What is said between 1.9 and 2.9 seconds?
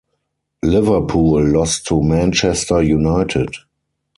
Manchester